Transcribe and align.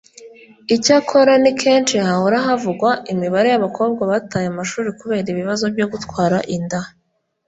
Icyakora 0.75 1.33
ni 1.43 1.51
kenshi 1.61 1.95
hahora 2.05 2.37
havugwa 2.47 2.89
imibare 3.13 3.47
y’abakobwa 3.49 4.01
bataye 4.11 4.47
amashuri 4.49 4.89
kubera 4.99 5.27
ibibazo 5.33 5.63
byo 5.73 5.85
gutwara 5.93 6.37
inda 6.55 6.81